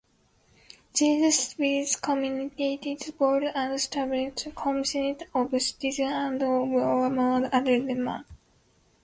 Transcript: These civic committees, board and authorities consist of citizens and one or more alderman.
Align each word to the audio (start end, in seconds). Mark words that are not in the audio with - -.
These 0.95 1.49
civic 1.55 2.01
committees, 2.01 3.11
board 3.11 3.43
and 3.53 3.73
authorities 3.73 4.47
consist 4.55 5.25
of 5.35 5.51
citizens 5.61 6.11
and 6.11 6.41
one 6.41 6.41
or 6.73 7.07
more 7.11 7.47
alderman. 7.55 8.25